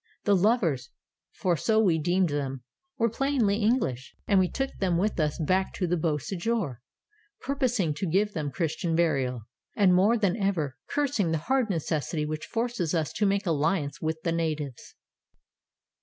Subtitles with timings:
[0.23, 0.89] The lovers,
[1.31, 2.63] for so we deemed them,
[2.97, 6.77] were plainly English, and we took them with us back to the Beauséjour,
[7.41, 9.41] purposing to give them Christian burial,
[9.75, 14.19] and more than ever cursing the hard necessity which forces us to make alliance with
[14.23, 14.95] the natives."